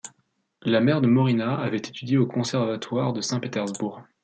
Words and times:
La 0.63 0.79
mère 0.79 0.99
de 0.99 1.05
Mauriņa 1.05 1.57
avait 1.59 1.77
étudié 1.77 2.17
au 2.17 2.25
Conservatoire 2.25 3.13
de 3.13 3.21
Saint-Pétersbourg. 3.21 4.01